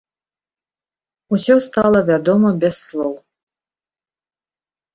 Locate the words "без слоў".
2.65-3.15